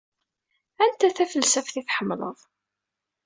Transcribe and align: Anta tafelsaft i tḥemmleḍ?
Anta 0.83 1.07
tafelsaft 1.15 1.75
i 1.81 1.81
tḥemmleḍ? 1.83 2.39